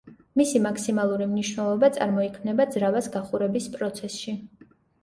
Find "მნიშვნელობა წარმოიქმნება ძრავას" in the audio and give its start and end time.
1.35-3.13